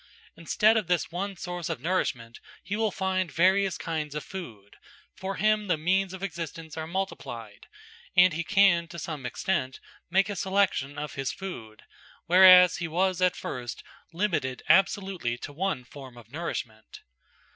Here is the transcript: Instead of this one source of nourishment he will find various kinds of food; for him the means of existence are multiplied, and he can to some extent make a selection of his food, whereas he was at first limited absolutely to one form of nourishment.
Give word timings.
Instead 0.35 0.77
of 0.77 0.87
this 0.87 1.11
one 1.11 1.37
source 1.37 1.69
of 1.69 1.79
nourishment 1.79 2.39
he 2.63 2.75
will 2.75 2.89
find 2.89 3.31
various 3.31 3.77
kinds 3.77 4.15
of 4.15 4.23
food; 4.23 4.77
for 5.15 5.35
him 5.35 5.67
the 5.67 5.77
means 5.77 6.11
of 6.11 6.23
existence 6.23 6.75
are 6.75 6.87
multiplied, 6.87 7.67
and 8.17 8.33
he 8.33 8.43
can 8.43 8.87
to 8.87 8.97
some 8.97 9.27
extent 9.27 9.79
make 10.09 10.27
a 10.27 10.35
selection 10.35 10.97
of 10.97 11.13
his 11.13 11.31
food, 11.31 11.83
whereas 12.25 12.77
he 12.77 12.87
was 12.87 13.21
at 13.21 13.35
first 13.35 13.83
limited 14.11 14.63
absolutely 14.69 15.37
to 15.37 15.53
one 15.53 15.83
form 15.83 16.17
of 16.17 16.31
nourishment. 16.31 17.01